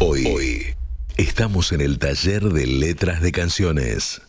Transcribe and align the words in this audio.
Hoy, 0.00 0.76
estamos 1.16 1.72
en 1.72 1.80
el 1.80 1.98
taller 1.98 2.44
de 2.44 2.68
letras 2.68 3.20
de 3.20 3.32
canciones. 3.32 4.22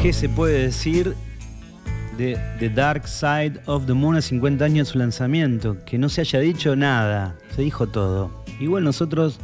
¿Qué 0.00 0.12
se 0.12 0.28
puede 0.28 0.62
decir 0.62 1.16
de 2.16 2.38
The 2.60 2.70
Dark 2.70 3.08
Side 3.08 3.60
of 3.66 3.86
the 3.86 3.92
Moon 3.92 4.14
a 4.14 4.22
50 4.22 4.64
años 4.64 4.86
de 4.86 4.92
su 4.92 4.98
lanzamiento? 4.98 5.84
Que 5.84 5.98
no 5.98 6.08
se 6.08 6.20
haya 6.20 6.38
dicho 6.38 6.76
nada, 6.76 7.36
se 7.56 7.62
dijo 7.62 7.88
todo. 7.88 8.44
Igual 8.60 8.84
nosotros 8.84 9.40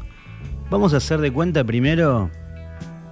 vamos 0.70 0.94
a 0.94 0.98
hacer 0.98 1.18
de 1.20 1.32
cuenta 1.32 1.64
primero 1.64 2.30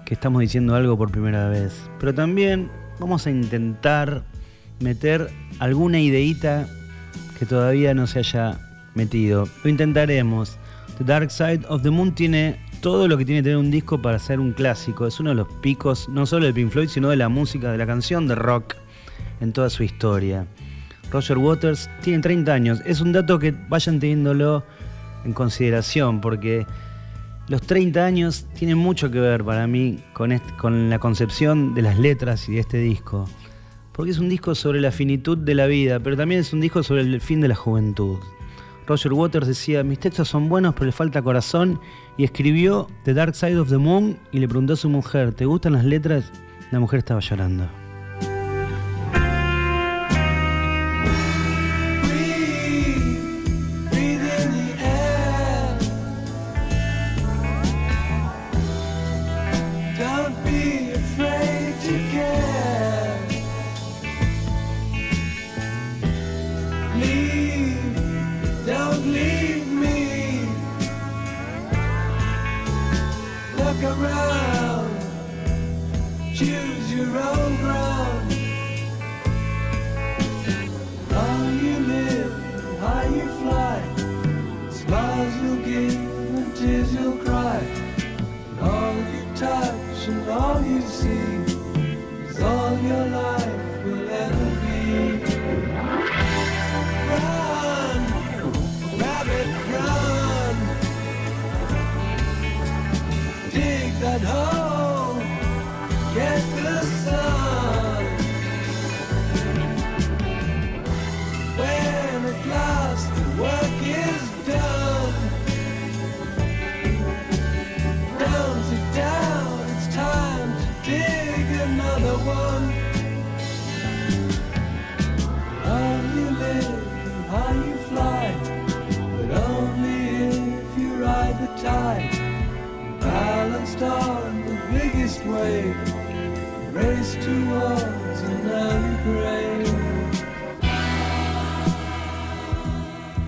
que 0.06 0.14
estamos 0.14 0.40
diciendo 0.40 0.74
algo 0.74 0.96
por 0.96 1.10
primera 1.10 1.50
vez, 1.50 1.90
pero 1.98 2.14
también 2.14 2.70
vamos 2.98 3.26
a 3.26 3.30
intentar 3.30 4.22
meter 4.80 5.28
alguna 5.58 6.00
ideita 6.00 6.66
que 7.38 7.44
todavía 7.44 7.92
no 7.92 8.06
se 8.06 8.20
haya 8.20 8.58
metido. 8.94 9.46
Lo 9.62 9.68
intentaremos. 9.68 10.58
The 10.96 11.04
Dark 11.04 11.30
Side 11.30 11.66
of 11.68 11.82
the 11.82 11.90
Moon 11.90 12.14
tiene 12.14 12.58
todo 12.80 13.08
lo 13.08 13.18
que 13.18 13.24
tiene 13.24 13.40
que 13.40 13.44
tener 13.44 13.58
un 13.58 13.70
disco 13.70 14.00
para 14.00 14.18
ser 14.18 14.38
un 14.38 14.52
clásico. 14.52 15.06
Es 15.06 15.18
uno 15.20 15.30
de 15.30 15.36
los 15.36 15.48
picos, 15.60 16.08
no 16.08 16.24
solo 16.24 16.46
de 16.46 16.54
Pink 16.54 16.70
Floyd, 16.70 16.88
sino 16.88 17.10
de 17.10 17.16
la 17.16 17.28
música, 17.28 17.72
de 17.72 17.78
la 17.78 17.86
canción 17.86 18.28
de 18.28 18.36
rock 18.36 18.76
en 19.40 19.52
toda 19.52 19.68
su 19.70 19.82
historia. 19.82 20.46
Roger 21.10 21.38
Waters 21.38 21.90
tiene 22.00 22.22
30 22.22 22.52
años. 22.52 22.82
Es 22.86 23.00
un 23.00 23.12
dato 23.12 23.38
que 23.38 23.52
vayan 23.68 23.98
teniéndolo 23.98 24.64
en 25.24 25.32
consideración, 25.32 26.20
porque 26.20 26.64
los 27.48 27.62
30 27.62 28.04
años 28.04 28.46
tienen 28.58 28.78
mucho 28.78 29.10
que 29.10 29.20
ver 29.20 29.44
para 29.44 29.66
mí 29.66 30.00
con, 30.12 30.90
la 30.90 30.98
concepción 30.98 31.74
de 31.74 31.82
las 31.82 31.98
letras 31.98 32.48
y 32.48 32.54
de 32.54 32.60
este 32.60 32.78
disco. 32.78 33.28
Porque 33.92 34.10
es 34.10 34.18
un 34.18 34.28
disco 34.28 34.54
sobre 34.54 34.80
la 34.80 34.90
finitud 34.90 35.38
de 35.38 35.54
la 35.54 35.66
vida, 35.66 36.00
pero 36.00 36.16
también 36.16 36.40
es 36.40 36.52
un 36.52 36.60
disco 36.60 36.82
sobre 36.82 37.02
el 37.02 37.20
fin 37.20 37.40
de 37.40 37.48
la 37.48 37.54
juventud. 37.54 38.18
Roger 38.86 39.12
Waters 39.12 39.46
decía, 39.46 39.82
mis 39.82 39.98
textos 39.98 40.28
son 40.28 40.48
buenos 40.48 40.74
pero 40.74 40.86
le 40.86 40.92
falta 40.92 41.22
corazón 41.22 41.80
y 42.16 42.24
escribió 42.24 42.88
The 43.04 43.14
Dark 43.14 43.34
Side 43.34 43.58
of 43.58 43.68
the 43.68 43.78
Moon 43.78 44.18
y 44.32 44.38
le 44.38 44.48
preguntó 44.48 44.74
a 44.74 44.76
su 44.76 44.88
mujer, 44.88 45.32
¿te 45.32 45.44
gustan 45.44 45.72
las 45.72 45.84
letras? 45.84 46.30
La 46.70 46.78
mujer 46.78 46.98
estaba 46.98 47.20
llorando. 47.20 47.85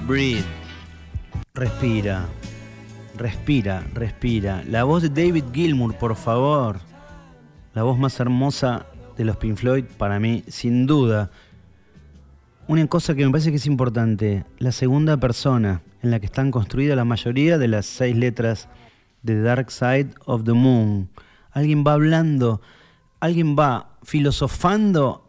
Breathe. 0.06 0.44
Respira. 1.54 2.26
Respira, 3.16 3.84
respira. 3.92 4.62
La 4.68 4.84
voz 4.84 5.02
de 5.02 5.08
David 5.08 5.44
Gilmour, 5.52 5.96
por 5.96 6.14
favor. 6.14 6.78
La 7.74 7.82
voz 7.82 7.98
más 7.98 8.18
hermosa 8.20 8.86
de 9.16 9.24
los 9.24 9.36
Pink 9.36 9.56
Floyd 9.56 9.84
para 9.98 10.20
mí, 10.20 10.44
sin 10.46 10.86
duda. 10.86 11.30
Una 12.68 12.86
cosa 12.86 13.14
que 13.14 13.24
me 13.24 13.32
parece 13.32 13.50
que 13.50 13.56
es 13.56 13.66
importante, 13.66 14.44
la 14.58 14.72
segunda 14.72 15.16
persona 15.16 15.82
en 16.02 16.10
la 16.10 16.20
que 16.20 16.26
están 16.26 16.50
construidas 16.52 16.96
la 16.96 17.04
mayoría 17.04 17.58
de 17.58 17.68
las 17.68 17.86
seis 17.86 18.16
letras 18.16 18.68
de 19.22 19.40
Dark 19.42 19.70
Side 19.70 20.10
of 20.24 20.44
the 20.44 20.52
Moon. 20.52 21.08
Alguien 21.50 21.84
va 21.86 21.94
hablando, 21.94 22.60
alguien 23.20 23.56
va 23.56 23.98
filosofando, 24.02 25.26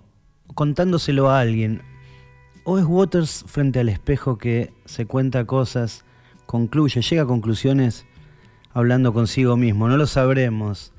contándoselo 0.56 1.30
a 1.30 1.40
alguien. 1.40 1.82
O 2.64 2.78
es 2.78 2.86
Waters 2.86 3.46
frente 3.48 3.80
al 3.80 3.90
espejo 3.90 4.38
que 4.38 4.74
se 4.86 5.06
cuenta 5.06 5.46
cosas, 5.46 6.06
concluye, 6.46 7.02
llega 7.02 7.24
a 7.24 7.28
conclusiones 7.28 8.06
hablando 8.74 9.14
consigo 9.14 9.58
mismo. 9.58 9.88
No 9.88 9.98
lo 9.98 10.08
sabremos. 10.08 10.94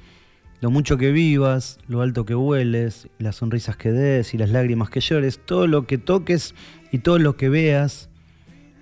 Lo 0.61 0.71
mucho 0.71 0.99
que 0.99 1.11
vivas, 1.11 1.79
lo 1.89 2.03
alto 2.03 2.27
que 2.27 2.35
vueles, 2.35 3.09
las 3.19 3.37
sonrisas 3.37 3.77
que 3.77 3.93
des 3.93 4.35
y 4.35 4.39
las 4.39 4.51
lágrimas 4.51 4.91
que 4.91 5.01
llores, 5.01 5.41
todo 5.45 5.67
lo 5.67 5.87
que 5.87 5.97
toques 5.97 6.55
y 6.93 6.99
todo 6.99 7.19
lo 7.19 7.37
que 7.37 7.49
veas, 7.49 8.11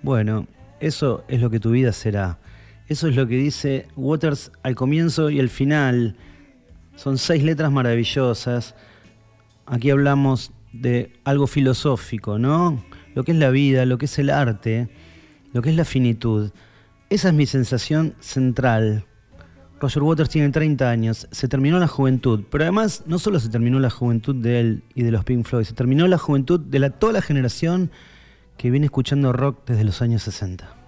bueno, 0.01 0.47
eso 0.81 1.23
es 1.29 1.39
lo 1.39 1.49
que 1.49 1.61
tu 1.61 1.71
vida 1.71 1.93
será. 1.93 2.39
Eso 2.89 3.07
es 3.07 3.15
lo 3.15 3.27
que 3.27 3.35
dice 3.35 3.87
Waters 3.95 4.51
al 4.63 4.73
comienzo 4.73 5.29
y 5.29 5.39
al 5.39 5.49
final. 5.49 6.15
Son 6.95 7.19
seis 7.19 7.43
letras 7.43 7.71
maravillosas. 7.71 8.73
Aquí 9.67 9.91
hablamos 9.91 10.51
de 10.73 11.13
algo 11.23 11.45
filosófico, 11.45 12.39
¿no? 12.39 12.83
Lo 13.13 13.23
que 13.23 13.31
es 13.31 13.37
la 13.37 13.51
vida, 13.51 13.85
lo 13.85 13.99
que 13.99 14.05
es 14.05 14.17
el 14.17 14.31
arte, 14.31 14.89
lo 15.53 15.61
que 15.61 15.69
es 15.69 15.75
la 15.75 15.85
finitud. 15.85 16.49
Esa 17.11 17.29
es 17.29 17.33
mi 17.35 17.45
sensación 17.45 18.15
central. 18.19 19.05
Roger 19.79 20.01
Waters 20.01 20.29
tiene 20.29 20.49
30 20.49 20.89
años, 20.89 21.27
se 21.31 21.47
terminó 21.47 21.77
la 21.79 21.87
juventud, 21.87 22.43
pero 22.49 22.63
además 22.63 23.03
no 23.05 23.19
solo 23.19 23.39
se 23.39 23.49
terminó 23.49 23.79
la 23.79 23.91
juventud 23.91 24.35
de 24.35 24.59
él 24.59 24.83
y 24.93 25.03
de 25.03 25.11
los 25.11 25.23
Pink 25.23 25.45
Floyd, 25.45 25.63
se 25.63 25.73
terminó 25.73 26.05
la 26.07 26.17
juventud 26.17 26.59
de 26.59 26.79
la, 26.79 26.89
toda 26.89 27.13
la 27.13 27.21
generación 27.21 27.89
que 28.57 28.71
viene 28.71 28.87
escuchando 28.87 29.31
rock 29.31 29.61
desde 29.67 29.85
los 29.85 30.01
años 30.01 30.23
60. 30.23 30.78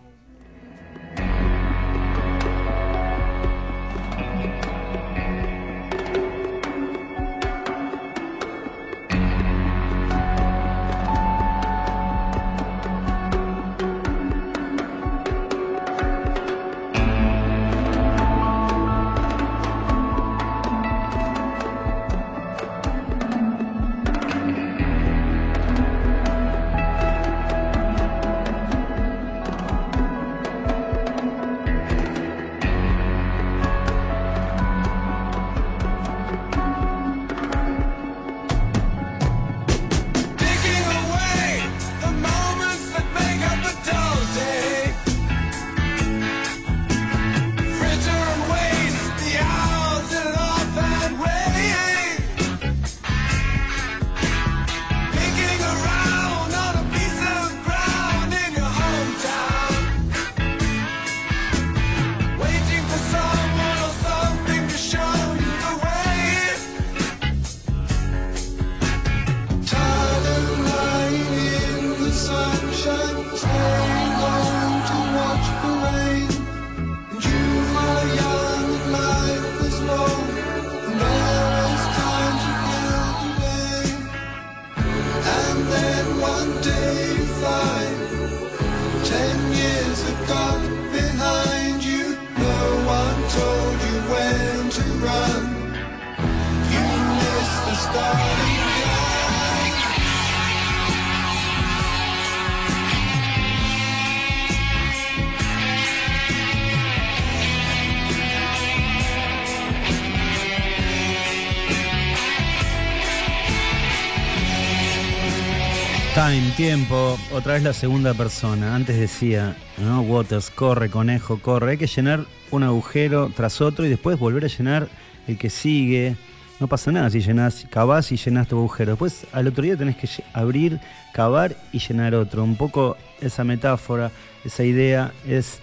Time, 116.31 116.51
tiempo, 116.55 117.19
otra 117.33 117.55
vez 117.55 117.63
la 117.63 117.73
segunda 117.73 118.13
persona. 118.13 118.73
Antes 118.73 118.97
decía, 118.97 119.57
¿no? 119.77 119.99
Waters, 119.99 120.49
corre, 120.49 120.89
conejo, 120.89 121.39
corre. 121.39 121.71
Hay 121.71 121.77
que 121.77 121.87
llenar 121.87 122.23
un 122.51 122.63
agujero 122.63 123.29
tras 123.35 123.59
otro 123.59 123.85
y 123.85 123.89
después 123.89 124.17
volver 124.17 124.45
a 124.45 124.47
llenar 124.47 124.87
el 125.27 125.37
que 125.37 125.49
sigue. 125.49 126.15
No 126.61 126.67
pasa 126.67 126.89
nada 126.89 127.09
si 127.09 127.19
llenas, 127.19 127.67
cavás 127.69 128.13
y 128.13 128.15
llenas 128.15 128.47
tu 128.47 128.57
agujero. 128.57 128.91
Después 128.91 129.27
al 129.33 129.47
otro 129.47 129.61
día 129.61 129.75
tenés 129.75 129.97
que 129.97 130.07
abrir, 130.31 130.79
cavar 131.11 131.57
y 131.73 131.79
llenar 131.79 132.15
otro. 132.15 132.45
Un 132.45 132.55
poco 132.55 132.95
esa 133.19 133.43
metáfora, 133.43 134.09
esa 134.45 134.63
idea 134.63 135.11
es 135.27 135.59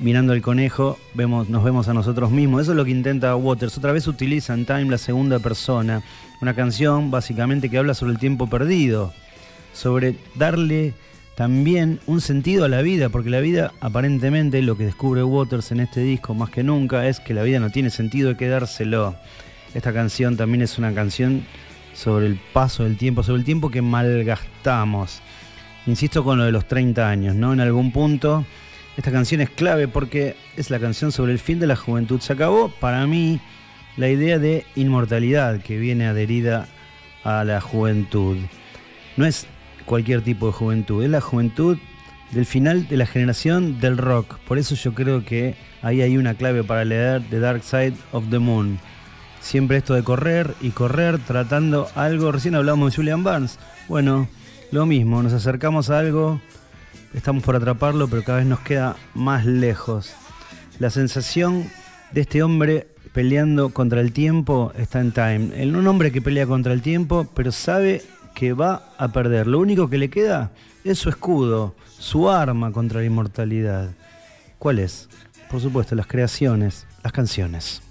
mirando 0.00 0.32
al 0.32 0.42
conejo, 0.42 0.98
vemos, 1.14 1.48
nos 1.48 1.62
vemos 1.62 1.86
a 1.86 1.94
nosotros 1.94 2.32
mismos. 2.32 2.62
Eso 2.62 2.72
es 2.72 2.76
lo 2.76 2.84
que 2.84 2.90
intenta 2.90 3.36
Waters. 3.36 3.78
Otra 3.78 3.92
vez 3.92 4.08
utiliza 4.08 4.52
en 4.52 4.66
Time 4.66 4.86
la 4.86 4.98
segunda 4.98 5.38
persona. 5.38 6.02
Una 6.40 6.54
canción 6.54 7.12
básicamente 7.12 7.68
que 7.68 7.78
habla 7.78 7.94
sobre 7.94 8.14
el 8.14 8.18
tiempo 8.18 8.48
perdido 8.48 9.12
sobre 9.72 10.16
darle 10.34 10.94
también 11.34 12.00
un 12.06 12.20
sentido 12.20 12.64
a 12.64 12.68
la 12.68 12.82
vida, 12.82 13.08
porque 13.08 13.30
la 13.30 13.40
vida 13.40 13.72
aparentemente 13.80 14.62
lo 14.62 14.76
que 14.76 14.84
descubre 14.84 15.22
Waters 15.22 15.72
en 15.72 15.80
este 15.80 16.00
disco 16.00 16.34
más 16.34 16.50
que 16.50 16.62
nunca 16.62 17.06
es 17.08 17.20
que 17.20 17.34
la 17.34 17.42
vida 17.42 17.58
no 17.58 17.70
tiene 17.70 17.90
sentido 17.90 18.30
de 18.30 18.36
quedárselo. 18.36 19.16
Esta 19.74 19.92
canción 19.92 20.36
también 20.36 20.62
es 20.62 20.78
una 20.78 20.92
canción 20.92 21.44
sobre 21.94 22.26
el 22.26 22.38
paso 22.52 22.84
del 22.84 22.96
tiempo, 22.96 23.22
sobre 23.22 23.40
el 23.40 23.44
tiempo 23.44 23.70
que 23.70 23.82
malgastamos. 23.82 25.20
Insisto 25.86 26.22
con 26.22 26.38
lo 26.38 26.44
de 26.44 26.52
los 26.52 26.68
30 26.68 27.08
años, 27.08 27.34
¿no? 27.34 27.52
En 27.52 27.60
algún 27.60 27.92
punto 27.92 28.44
esta 28.96 29.10
canción 29.10 29.40
es 29.40 29.48
clave 29.48 29.88
porque 29.88 30.36
es 30.56 30.68
la 30.68 30.78
canción 30.78 31.12
sobre 31.12 31.32
el 31.32 31.38
fin 31.38 31.58
de 31.58 31.66
la 31.66 31.76
juventud. 31.76 32.20
Se 32.20 32.34
acabó 32.34 32.68
para 32.68 33.06
mí 33.06 33.40
la 33.96 34.08
idea 34.08 34.38
de 34.38 34.66
inmortalidad 34.76 35.62
que 35.62 35.78
viene 35.78 36.06
adherida 36.06 36.68
a 37.24 37.42
la 37.44 37.60
juventud. 37.60 38.36
No 39.16 39.24
es 39.24 39.46
cualquier 39.84 40.22
tipo 40.22 40.46
de 40.46 40.52
juventud, 40.52 41.04
es 41.04 41.10
la 41.10 41.20
juventud 41.20 41.78
del 42.32 42.46
final 42.46 42.88
de 42.88 42.96
la 42.96 43.06
generación 43.06 43.80
del 43.80 43.98
rock. 43.98 44.38
Por 44.48 44.58
eso 44.58 44.74
yo 44.74 44.94
creo 44.94 45.24
que 45.24 45.54
ahí 45.82 46.00
hay 46.00 46.16
una 46.16 46.34
clave 46.34 46.64
para 46.64 46.84
leer 46.84 47.22
The 47.28 47.38
Dark 47.38 47.62
Side 47.62 47.94
of 48.12 48.30
the 48.30 48.38
Moon. 48.38 48.78
Siempre 49.40 49.76
esto 49.76 49.94
de 49.94 50.02
correr 50.02 50.54
y 50.60 50.70
correr 50.70 51.18
tratando 51.18 51.88
algo. 51.94 52.32
Recién 52.32 52.54
hablamos 52.54 52.90
de 52.90 52.96
Julian 52.96 53.24
Barnes. 53.24 53.58
Bueno, 53.88 54.28
lo 54.70 54.86
mismo, 54.86 55.22
nos 55.22 55.32
acercamos 55.32 55.90
a 55.90 55.98
algo, 55.98 56.40
estamos 57.12 57.42
por 57.42 57.56
atraparlo, 57.56 58.08
pero 58.08 58.24
cada 58.24 58.38
vez 58.38 58.46
nos 58.46 58.60
queda 58.60 58.96
más 59.14 59.44
lejos. 59.44 60.14
La 60.78 60.88
sensación 60.88 61.68
de 62.12 62.22
este 62.22 62.42
hombre 62.42 62.86
peleando 63.12 63.68
contra 63.70 64.00
el 64.00 64.12
tiempo 64.12 64.72
está 64.78 65.00
en 65.00 65.12
Time. 65.12 65.66
Un 65.66 65.86
hombre 65.86 66.12
que 66.12 66.22
pelea 66.22 66.46
contra 66.46 66.72
el 66.72 66.80
tiempo, 66.80 67.28
pero 67.34 67.52
sabe 67.52 68.02
que 68.34 68.52
va 68.52 68.90
a 68.98 69.08
perder. 69.08 69.46
Lo 69.46 69.58
único 69.58 69.88
que 69.88 69.98
le 69.98 70.10
queda 70.10 70.50
es 70.84 70.98
su 70.98 71.08
escudo, 71.08 71.74
su 71.98 72.28
arma 72.30 72.72
contra 72.72 73.00
la 73.00 73.06
inmortalidad. 73.06 73.90
¿Cuál 74.58 74.78
es? 74.78 75.08
Por 75.50 75.60
supuesto, 75.60 75.94
las 75.94 76.06
creaciones, 76.06 76.86
las 77.02 77.12
canciones. 77.12 77.82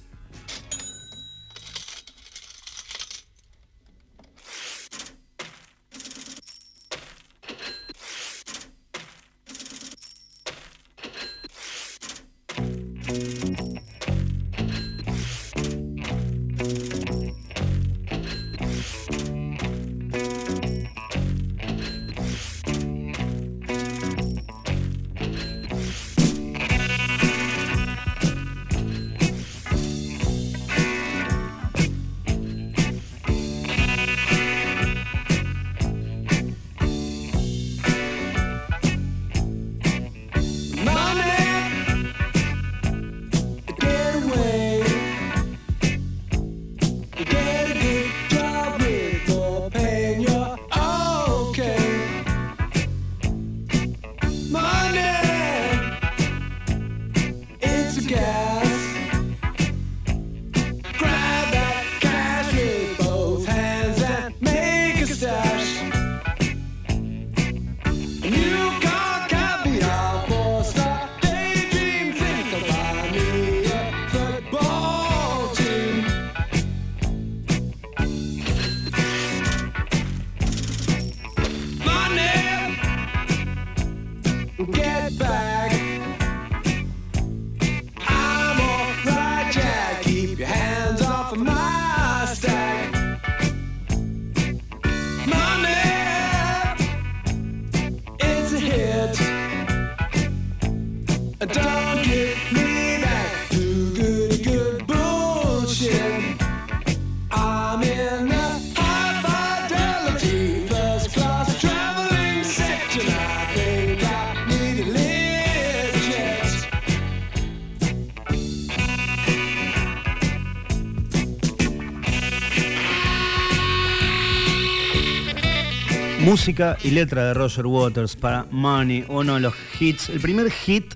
Música 126.32 126.78
y 126.82 126.92
letra 126.92 127.26
de 127.26 127.34
Roger 127.34 127.66
Waters 127.66 128.16
para 128.16 128.48
Money, 128.52 129.04
uno 129.10 129.34
de 129.34 129.42
los 129.42 129.54
hits, 129.78 130.08
el 130.08 130.22
primer 130.22 130.50
hit 130.50 130.94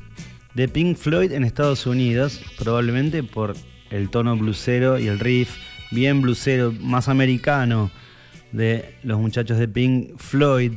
de 0.53 0.69
Pink 0.69 0.95
Floyd 0.95 1.33
en 1.33 1.43
Estados 1.43 1.85
Unidos, 1.85 2.39
probablemente 2.57 3.21
por 3.21 3.53
el 3.89 4.09
tono 4.09 4.37
blusero 4.37 4.97
y 4.97 5.07
el 5.07 5.19
riff 5.19 5.57
bien 5.91 6.21
blusero, 6.21 6.71
más 6.79 7.09
americano 7.09 7.91
de 8.53 8.95
los 9.03 9.19
muchachos 9.19 9.57
de 9.57 9.67
Pink 9.67 10.17
Floyd. 10.17 10.71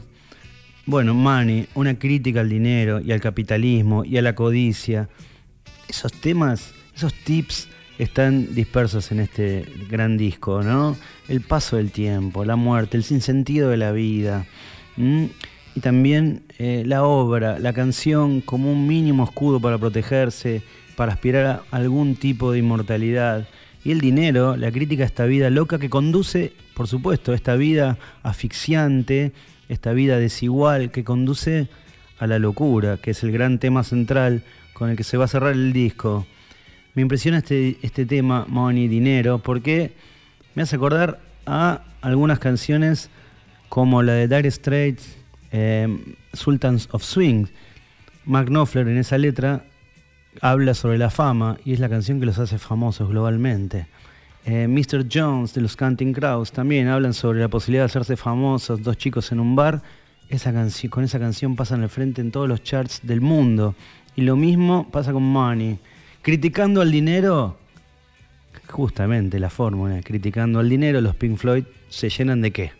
Bueno, 0.86 1.14
Money, 1.14 1.68
una 1.74 1.96
crítica 1.96 2.40
al 2.40 2.48
dinero 2.48 3.00
y 3.00 3.12
al 3.12 3.20
capitalismo 3.20 4.04
y 4.04 4.18
a 4.18 4.22
la 4.22 4.34
codicia. 4.34 5.08
Esos 5.86 6.10
temas, 6.10 6.74
esos 6.96 7.14
tips 7.14 7.68
están 7.98 8.54
dispersos 8.54 9.10
en 9.10 9.20
este 9.20 9.64
gran 9.90 10.16
disco, 10.16 10.62
¿no? 10.62 10.96
El 11.28 11.40
paso 11.40 11.76
del 11.76 11.90
tiempo, 11.90 12.44
la 12.44 12.56
muerte, 12.56 12.96
el 12.96 13.04
sinsentido 13.04 13.70
de 13.70 13.76
la 13.76 13.92
vida. 13.92 14.46
Y 14.96 15.80
también 15.80 16.42
eh, 16.58 16.82
la 16.86 17.04
obra, 17.04 17.58
la 17.58 17.72
canción 17.72 18.40
como 18.40 18.72
un 18.72 18.86
mínimo 18.86 19.24
escudo 19.24 19.60
para 19.60 19.78
protegerse, 19.78 20.62
para 20.96 21.12
aspirar 21.12 21.46
a 21.46 21.76
algún 21.76 22.16
tipo 22.16 22.52
de 22.52 22.60
inmortalidad. 22.60 23.48
Y 23.84 23.92
el 23.92 24.00
dinero, 24.00 24.56
la 24.56 24.70
crítica 24.70 25.02
a 25.02 25.06
esta 25.06 25.24
vida 25.24 25.50
loca 25.50 25.78
que 25.78 25.90
conduce, 25.90 26.52
por 26.74 26.88
supuesto, 26.88 27.32
esta 27.32 27.56
vida 27.56 27.98
asfixiante, 28.22 29.32
esta 29.68 29.92
vida 29.92 30.18
desigual 30.18 30.90
que 30.90 31.04
conduce 31.04 31.68
a 32.18 32.26
la 32.26 32.38
locura, 32.38 32.96
que 32.96 33.12
es 33.12 33.22
el 33.22 33.32
gran 33.32 33.58
tema 33.58 33.84
central 33.84 34.42
con 34.72 34.90
el 34.90 34.96
que 34.96 35.04
se 35.04 35.16
va 35.16 35.26
a 35.26 35.28
cerrar 35.28 35.52
el 35.52 35.72
disco. 35.72 36.26
Me 36.98 37.02
impresiona 37.02 37.38
este, 37.38 37.78
este 37.82 38.06
tema, 38.06 38.44
Money, 38.48 38.88
Dinero, 38.88 39.38
porque 39.38 39.92
me 40.56 40.64
hace 40.64 40.74
acordar 40.74 41.20
a 41.46 41.84
algunas 42.00 42.40
canciones 42.40 43.08
como 43.68 44.02
la 44.02 44.14
de 44.14 44.26
Dire 44.26 44.50
Straits, 44.50 45.16
eh, 45.52 46.16
Sultans 46.32 46.88
of 46.90 47.04
Swing. 47.04 47.46
Mark 48.24 48.48
en 48.74 48.98
esa 48.98 49.16
letra 49.16 49.64
habla 50.40 50.74
sobre 50.74 50.98
la 50.98 51.08
fama 51.08 51.58
y 51.64 51.72
es 51.72 51.78
la 51.78 51.88
canción 51.88 52.18
que 52.18 52.26
los 52.26 52.40
hace 52.40 52.58
famosos 52.58 53.08
globalmente. 53.08 53.86
Eh, 54.44 54.66
Mr. 54.66 55.06
Jones 55.08 55.54
de 55.54 55.60
los 55.60 55.76
Canting 55.76 56.12
Crows 56.12 56.50
también 56.50 56.88
hablan 56.88 57.14
sobre 57.14 57.38
la 57.38 57.46
posibilidad 57.46 57.82
de 57.82 57.90
hacerse 57.90 58.16
famosos, 58.16 58.82
dos 58.82 58.98
chicos 58.98 59.30
en 59.30 59.38
un 59.38 59.54
bar 59.54 59.82
esa 60.30 60.52
con 60.90 61.04
esa 61.04 61.20
canción 61.20 61.54
pasan 61.54 61.82
al 61.84 61.90
frente 61.90 62.22
en 62.22 62.32
todos 62.32 62.48
los 62.48 62.64
charts 62.64 63.02
del 63.04 63.20
mundo. 63.20 63.76
Y 64.16 64.22
lo 64.22 64.34
mismo 64.34 64.90
pasa 64.90 65.12
con 65.12 65.22
Money. 65.22 65.78
Criticando 66.22 66.82
al 66.82 66.90
dinero, 66.90 67.56
justamente 68.68 69.38
la 69.38 69.50
fórmula, 69.50 70.02
criticando 70.02 70.58
al 70.58 70.68
dinero, 70.68 71.00
los 71.00 71.16
Pink 71.16 71.38
Floyd 71.38 71.64
se 71.88 72.10
llenan 72.10 72.42
de 72.42 72.50
qué? 72.50 72.72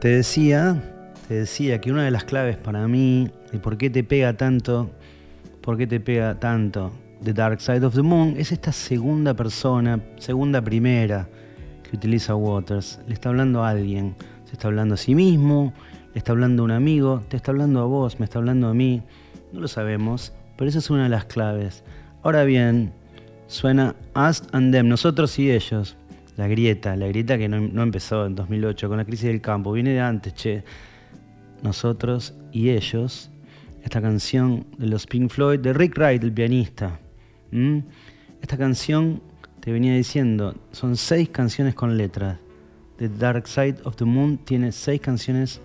Te 0.00 0.08
decía, 0.08 0.82
te 1.30 1.36
decía 1.36 1.80
que 1.80 1.92
una 1.92 2.02
de 2.02 2.10
las 2.10 2.24
claves 2.24 2.56
para 2.56 2.88
mí 2.88 3.30
de 3.52 3.60
por 3.60 3.78
qué 3.78 3.88
te 3.88 4.02
pega 4.02 4.36
tanto, 4.36 4.90
por 5.60 5.78
qué 5.78 5.86
te 5.86 6.00
pega 6.00 6.40
tanto 6.40 6.90
The 7.22 7.32
Dark 7.32 7.60
Side 7.60 7.86
of 7.86 7.94
the 7.94 8.02
Moon 8.02 8.34
es 8.36 8.50
esta 8.50 8.72
segunda 8.72 9.32
persona, 9.34 10.00
segunda 10.18 10.60
primera 10.60 11.28
que 11.84 11.94
utiliza 11.94 12.34
Waters. 12.34 12.98
Le 13.06 13.14
está 13.14 13.28
hablando 13.28 13.62
a 13.62 13.68
alguien, 13.68 14.16
se 14.44 14.54
está 14.54 14.66
hablando 14.66 14.94
a 14.94 14.96
sí 14.96 15.14
mismo, 15.14 15.72
le 16.14 16.18
está 16.18 16.32
hablando 16.32 16.62
a 16.62 16.64
un 16.64 16.72
amigo, 16.72 17.22
te 17.28 17.36
está 17.36 17.52
hablando 17.52 17.78
a 17.78 17.84
vos, 17.84 18.18
me 18.18 18.24
está 18.24 18.40
hablando 18.40 18.66
a 18.66 18.74
mí. 18.74 19.00
No 19.52 19.60
lo 19.60 19.68
sabemos, 19.68 20.32
pero 20.56 20.68
esa 20.68 20.80
es 20.80 20.90
una 20.90 21.04
de 21.04 21.10
las 21.10 21.26
claves. 21.26 21.84
Ahora 22.24 22.42
bien, 22.42 22.92
suena 23.46 23.94
Us 24.16 24.42
and 24.50 24.72
Them, 24.72 24.88
nosotros 24.88 25.38
y 25.38 25.52
ellos 25.52 25.96
la 26.36 26.48
grieta, 26.48 26.96
la 26.96 27.06
grieta 27.06 27.38
que 27.38 27.48
no, 27.48 27.82
empezó 27.84 28.26
en 28.26 28.34
2008 28.34 28.88
con 28.88 28.96
la 28.96 29.04
crisis 29.04 29.26
del 29.26 29.40
campo, 29.40 29.70
viene 29.70 29.90
de 29.90 30.00
antes, 30.00 30.34
che. 30.34 30.64
Nosotros 31.62 32.34
y 32.52 32.70
ellos, 32.70 33.30
esta 33.82 34.00
canción 34.00 34.66
de 34.78 34.86
los 34.86 35.06
Pink 35.06 35.30
Floyd, 35.30 35.60
de 35.60 35.72
Rick 35.72 35.96
Wright, 35.96 36.22
el 36.22 36.32
pianista. 36.32 37.00
Esta 38.40 38.56
canción, 38.56 39.22
te 39.60 39.72
venía 39.72 39.94
diciendo, 39.94 40.54
son 40.72 40.96
seis 40.96 41.28
canciones 41.28 41.74
con 41.74 41.96
letras. 41.96 42.38
The 42.96 43.08
Dark 43.08 43.46
Side 43.46 43.76
of 43.84 43.96
the 43.96 44.04
Moon 44.04 44.38
tiene 44.38 44.72
seis 44.72 45.00
canciones 45.00 45.60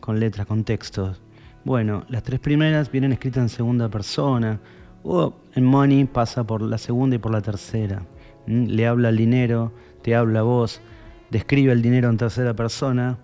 con 0.00 0.18
letras, 0.18 0.46
con 0.46 0.64
textos. 0.64 1.20
Bueno, 1.64 2.04
las 2.08 2.22
tres 2.22 2.40
primeras 2.40 2.90
vienen 2.90 3.12
escritas 3.12 3.42
en 3.42 3.48
segunda 3.48 3.88
persona, 3.88 4.60
o 5.02 5.34
en 5.54 5.64
Money 5.64 6.04
pasa 6.04 6.44
por 6.44 6.62
la 6.62 6.78
segunda 6.78 7.16
y 7.16 7.18
por 7.18 7.32
la 7.32 7.40
tercera. 7.40 8.02
Le 8.46 8.86
habla 8.86 9.08
al 9.08 9.16
dinero, 9.16 9.72
te 10.02 10.14
habla 10.14 10.42
vos, 10.42 10.80
describe 11.30 11.72
el 11.72 11.82
dinero 11.82 12.08
en 12.08 12.16
tercera 12.16 12.54
persona. 12.54 13.18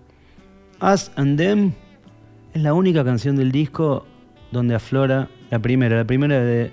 Us 0.81 1.11
and 1.15 1.37
Them 1.37 1.73
es 2.55 2.61
la 2.61 2.73
única 2.73 3.03
canción 3.03 3.35
del 3.35 3.51
disco 3.51 4.05
donde 4.51 4.75
aflora 4.75 5.29
la 5.51 5.59
primera, 5.59 5.97
la 5.97 6.05
primera 6.05 6.39
de, 6.39 6.71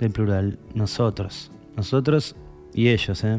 del 0.00 0.10
plural, 0.10 0.58
nosotros, 0.74 1.52
nosotros 1.76 2.34
y 2.72 2.88
ellos, 2.88 3.22
¿eh? 3.24 3.38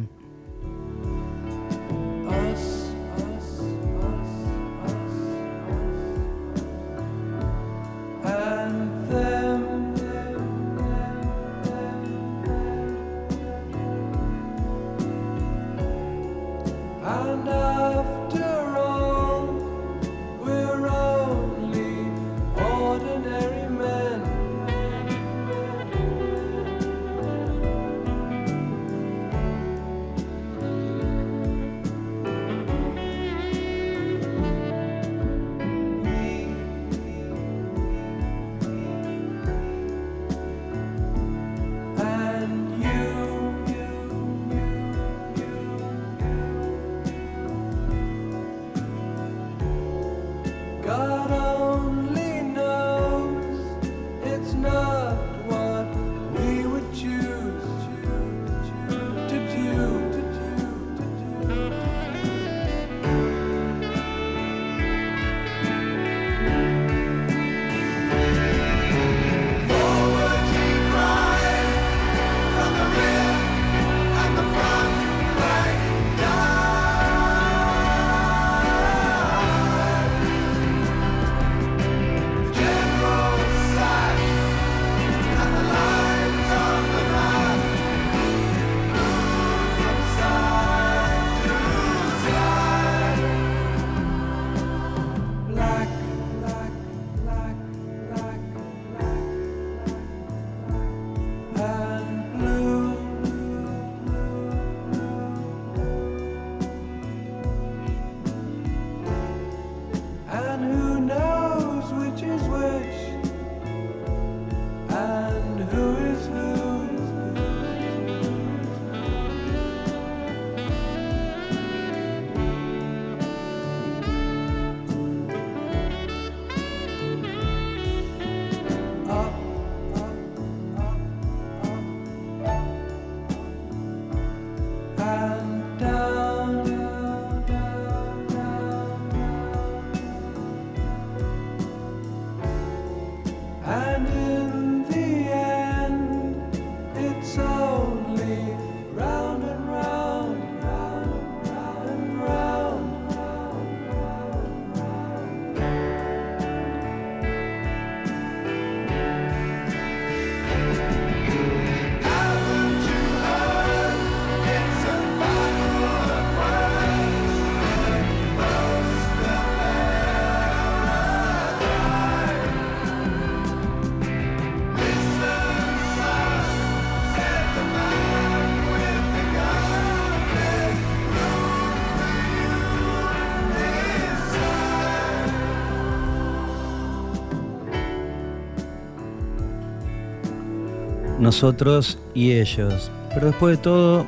Nosotros 191.29 191.99
y 192.15 192.31
ellos. 192.31 192.89
Pero 193.13 193.27
después 193.27 193.57
de 193.57 193.61
todo, 193.61 194.07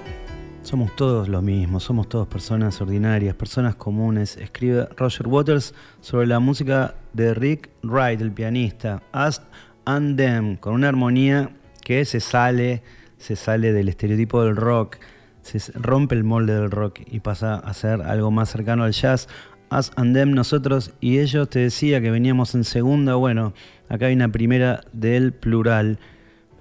Somos 0.64 0.96
todos 0.96 1.28
lo 1.28 1.42
mismo, 1.42 1.80
somos 1.80 2.08
todos 2.10 2.28
personas 2.28 2.82
ordinarias, 2.82 3.36
personas 3.36 3.76
comunes. 3.76 4.38
Escribe 4.38 4.88
Roger 4.98 5.28
Waters 5.28 5.76
sobre 6.02 6.26
la 6.26 6.40
música 6.40 6.96
de 7.14 7.36
Rick 7.36 7.70
Wright, 7.84 8.22
el 8.22 8.32
pianista. 8.32 9.04
Us 9.14 9.42
and 9.86 10.18
Them, 10.18 10.56
con 10.58 10.74
una 10.74 10.88
armonía 10.90 11.52
que 11.84 12.06
se 12.06 12.20
sale, 12.20 12.82
se 13.18 13.36
sale 13.36 13.72
del 13.72 13.90
estereotipo 13.90 14.44
del 14.44 14.56
rock, 14.56 14.98
se 15.44 15.60
rompe 15.74 16.16
el 16.16 16.24
molde 16.24 16.54
del 16.54 16.72
rock 16.72 17.02
y 17.06 17.20
pasa 17.20 17.56
a 17.56 17.74
ser 17.74 18.02
algo 18.02 18.32
más 18.32 18.50
cercano 18.50 18.84
al 18.84 18.94
jazz. 18.94 19.28
Us 19.72 19.92
and 19.96 20.16
Them, 20.16 20.32
nosotros 20.32 20.92
y 21.02 21.20
ellos, 21.20 21.50
te 21.50 21.60
decía 21.60 22.02
que 22.02 22.10
veníamos 22.10 22.56
en 22.56 22.64
segunda, 22.64 23.14
bueno, 23.14 23.54
acá 23.90 24.08
hay 24.08 24.14
una 24.14 24.32
primera 24.32 24.82
del 24.92 25.34
plural. 25.34 26.00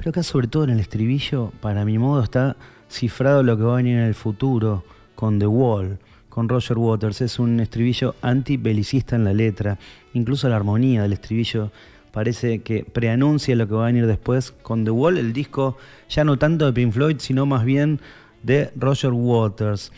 Pero 0.01 0.13
acá 0.13 0.23
sobre 0.23 0.49
todo 0.49 0.65
en 0.65 0.71
el 0.71 0.81
estribillo, 0.81 1.53
para 1.61 1.85
mi 1.85 1.99
modo, 1.99 2.23
está 2.23 2.57
cifrado 2.91 3.43
lo 3.43 3.59
que 3.59 3.65
va 3.65 3.75
a 3.75 3.77
venir 3.77 3.99
en 3.99 4.05
el 4.05 4.15
futuro 4.15 4.83
con 5.15 5.39
The 5.39 5.47
Wall, 5.47 5.99
con 6.31 6.49
Roger 6.49 6.79
Waters. 6.79 7.21
Es 7.21 7.39
un 7.39 7.61
estribillo 7.61 8.15
anti-belicista 8.23 9.17
en 9.17 9.25
la 9.25 9.35
letra. 9.35 9.79
Incluso 10.15 10.49
la 10.49 10.57
armonía 10.57 11.03
del 11.03 11.13
estribillo 11.13 11.71
parece 12.13 12.61
que 12.61 12.83
preanuncia 12.83 13.55
lo 13.55 13.69
que 13.69 13.75
va 13.75 13.83
a 13.83 13.87
venir 13.89 14.07
después 14.07 14.53
con 14.63 14.87
The 14.87 14.91
Wall, 14.91 15.19
el 15.19 15.35
disco 15.35 15.77
ya 16.09 16.25
no 16.25 16.39
tanto 16.39 16.65
de 16.65 16.73
Pink 16.73 16.95
Floyd, 16.95 17.17
sino 17.19 17.45
más 17.45 17.67
bien 17.67 18.01
de 18.43 18.71
Roger 18.77 19.13
Waters. 19.13 19.93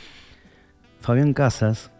Fabián 0.98 1.32
Casas, 1.32 1.92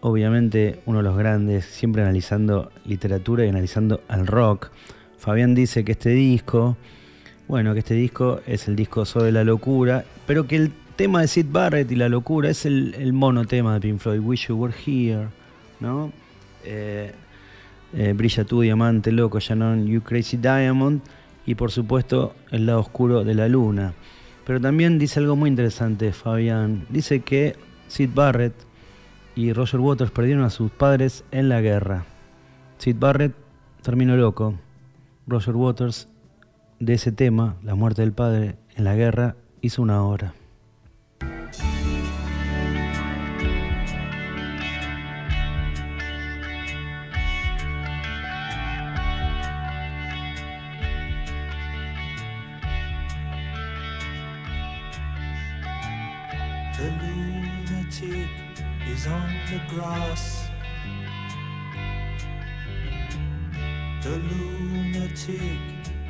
obviamente 0.00 0.80
uno 0.86 1.00
de 1.00 1.04
los 1.04 1.18
grandes, 1.18 1.66
siempre 1.66 2.00
analizando 2.00 2.72
literatura 2.86 3.44
y 3.44 3.50
analizando 3.50 4.00
al 4.08 4.26
rock. 4.26 4.70
Fabián 5.18 5.54
dice 5.54 5.84
que 5.84 5.92
este 5.92 6.08
disco 6.08 6.78
bueno, 7.48 7.72
que 7.72 7.80
este 7.80 7.94
disco 7.94 8.40
es 8.46 8.68
el 8.68 8.76
disco 8.76 9.04
sobre 9.04 9.32
la 9.32 9.44
locura, 9.44 10.04
pero 10.26 10.46
que 10.46 10.56
el 10.56 10.72
tema 10.96 11.20
de 11.20 11.28
Sid 11.28 11.46
Barrett 11.50 11.90
y 11.90 11.96
la 11.96 12.08
locura 12.08 12.50
es 12.50 12.66
el, 12.66 12.94
el 12.98 13.12
monotema 13.12 13.74
de 13.74 13.80
Pink 13.80 13.98
Floyd, 13.98 14.20
Wish 14.20 14.48
You 14.48 14.56
Were 14.56 14.74
Here, 14.86 15.28
¿no? 15.80 16.12
Eh, 16.64 17.12
eh, 17.92 18.12
Brilla 18.12 18.44
tu 18.44 18.60
diamante 18.60 19.12
loco, 19.12 19.38
Shannon, 19.38 19.86
You 19.86 20.00
Crazy 20.02 20.36
Diamond, 20.36 21.00
y 21.46 21.54
por 21.54 21.70
supuesto 21.70 22.34
el 22.50 22.66
lado 22.66 22.80
oscuro 22.80 23.24
de 23.24 23.34
la 23.34 23.48
luna. 23.48 23.92
Pero 24.46 24.60
también 24.60 24.98
dice 24.98 25.20
algo 25.20 25.36
muy 25.36 25.48
interesante, 25.50 26.12
Fabián. 26.12 26.86
Dice 26.90 27.20
que 27.20 27.56
Sid 27.88 28.10
Barrett 28.14 28.54
y 29.36 29.52
Roger 29.52 29.80
Waters 29.80 30.10
perdieron 30.10 30.44
a 30.44 30.50
sus 30.50 30.70
padres 30.70 31.24
en 31.30 31.48
la 31.48 31.60
guerra. 31.60 32.04
Sid 32.78 32.96
Barrett 32.98 33.34
terminó 33.82 34.16
loco. 34.16 34.54
Roger 35.26 35.54
Waters 35.54 36.08
de 36.84 36.94
ese 36.94 37.12
tema, 37.12 37.56
la 37.62 37.74
muerte 37.74 38.02
del 38.02 38.12
padre 38.12 38.56
en 38.76 38.84
la 38.84 38.94
guerra, 38.94 39.36
hizo 39.60 39.80
una 39.80 40.02
obra. 40.04 40.34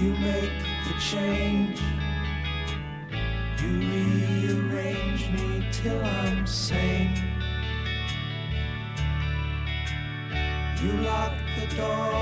You 0.00 0.10
make 0.10 0.52
the 0.86 0.94
change. 1.00 1.80
You 3.60 3.80
rearrange 3.80 5.28
me 5.30 5.66
till 5.72 6.00
I'm 6.04 6.46
sane. 6.46 7.16
You 10.80 10.92
lock 11.02 11.32
the 11.58 11.74
door 11.74 12.14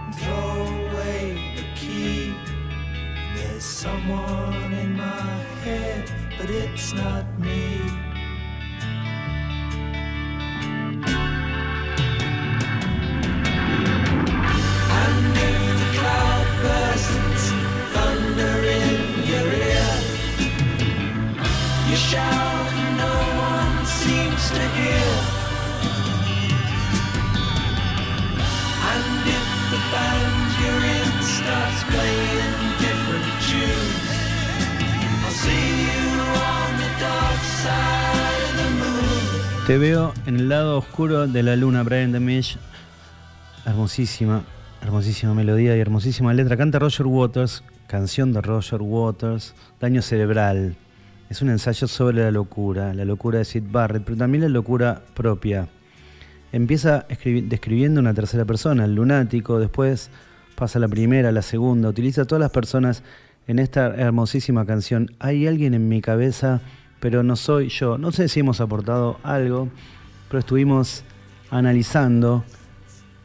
and 0.00 0.14
throw 0.14 0.66
away 0.88 1.52
the 1.56 1.66
key. 1.74 2.34
There's 3.34 3.64
someone 3.64 4.72
in 4.72 4.96
my 4.96 5.20
head, 5.62 6.10
but 6.38 6.48
it's 6.48 6.94
not 6.94 7.38
me. 7.38 8.03
Te 39.66 39.78
veo 39.78 40.12
en 40.26 40.36
el 40.36 40.48
lado 40.50 40.76
oscuro 40.76 41.26
de 41.26 41.42
la 41.42 41.56
luna, 41.56 41.82
Brian 41.82 42.12
Demish. 42.12 42.58
Hermosísima, 43.64 44.42
hermosísima 44.82 45.32
melodía 45.32 45.74
y 45.74 45.80
hermosísima 45.80 46.34
letra. 46.34 46.58
Canta 46.58 46.78
Roger 46.78 47.06
Waters, 47.06 47.64
canción 47.86 48.34
de 48.34 48.42
Roger 48.42 48.82
Waters, 48.82 49.54
Daño 49.80 50.02
Cerebral. 50.02 50.76
Es 51.30 51.40
un 51.40 51.48
ensayo 51.48 51.88
sobre 51.88 52.18
la 52.18 52.30
locura, 52.30 52.92
la 52.92 53.06
locura 53.06 53.38
de 53.38 53.46
Sid 53.46 53.62
Barrett, 53.70 54.04
pero 54.04 54.18
también 54.18 54.42
la 54.42 54.50
locura 54.50 55.02
propia. 55.14 55.68
Empieza 56.52 57.08
escribi- 57.08 57.48
describiendo 57.48 58.00
una 58.00 58.12
tercera 58.12 58.44
persona, 58.44 58.84
el 58.84 58.94
lunático, 58.94 59.58
después 59.58 60.10
pasa 60.56 60.78
a 60.78 60.80
la 60.80 60.88
primera, 60.88 61.30
a 61.30 61.32
la 61.32 61.42
segunda, 61.42 61.88
utiliza 61.88 62.22
a 62.22 62.24
todas 62.26 62.40
las 62.40 62.50
personas 62.50 63.02
en 63.46 63.58
esta 63.58 63.86
hermosísima 63.86 64.66
canción. 64.66 65.10
Hay 65.20 65.46
alguien 65.46 65.72
en 65.72 65.88
mi 65.88 66.02
cabeza 66.02 66.60
pero 67.04 67.22
no 67.22 67.36
soy 67.36 67.68
yo. 67.68 67.98
No 67.98 68.12
sé 68.12 68.28
si 68.28 68.40
hemos 68.40 68.62
aportado 68.62 69.18
algo, 69.22 69.68
pero 70.28 70.38
estuvimos 70.38 71.04
analizando 71.50 72.44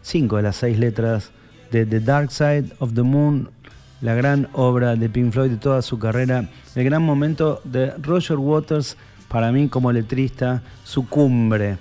cinco 0.01 0.35
de 0.35 0.43
las 0.43 0.57
seis 0.57 0.77
letras 0.77 1.31
de 1.71 1.85
The 1.85 2.01
Dark 2.01 2.29
Side 2.29 2.73
of 2.79 2.93
the 2.93 3.03
Moon, 3.03 3.49
la 4.01 4.15
gran 4.15 4.49
obra 4.51 4.97
de 4.97 5.07
Pink 5.07 5.31
Floyd 5.31 5.51
de 5.51 5.55
toda 5.55 5.81
su 5.81 5.97
carrera, 5.97 6.49
el 6.75 6.83
gran 6.83 7.03
momento 7.03 7.61
de 7.63 7.91
Roger 7.91 8.35
Waters, 8.35 8.97
para 9.29 9.53
mí 9.53 9.69
como 9.69 9.93
letrista, 9.93 10.61
su 10.83 11.07
cumbre. 11.07 11.77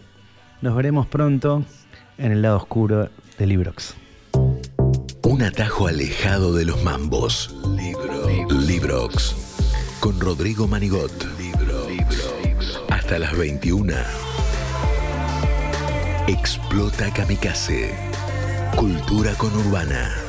Nos 0.63 0.77
veremos 0.77 1.09
pronto 1.09 1.65
en 2.17 2.31
el 2.31 2.43
lado 2.43 2.59
oscuro 2.59 3.09
de 3.39 3.47
Librox. 3.49 3.97
Un 5.25 5.43
atajo 5.43 5.89
alejado 5.89 6.55
de 6.55 6.65
los 6.65 6.81
mambos. 6.85 7.57
Librox. 8.69 9.35
Con 9.99 10.21
Rodrigo 10.21 10.69
Manigot. 10.69 11.38
Hasta 13.09 13.21
las 13.21 13.39
21. 13.39 13.95
Explota 16.27 17.11
Kamikaze. 17.15 17.95
Cultura 18.77 19.33
con 19.33 19.57
Urbana. 19.57 20.28